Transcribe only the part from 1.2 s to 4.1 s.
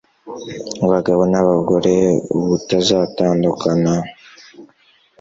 na bagore ubutazatandukana